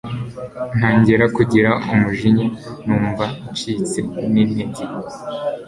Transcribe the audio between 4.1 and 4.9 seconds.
nintege